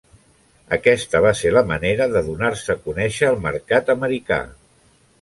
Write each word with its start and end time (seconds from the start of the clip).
Aquesta 0.77 1.21
va 1.25 1.33
ser 1.41 1.51
la 1.59 1.63
manera 1.73 2.09
de 2.15 2.25
donar-se 2.31 2.75
a 2.77 2.79
conèixer 2.89 3.31
al 3.31 3.41
mercat 3.49 3.97
americà. 3.99 4.43